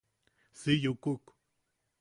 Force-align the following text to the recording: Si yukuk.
Si 0.59 0.71
yukuk. 0.83 1.23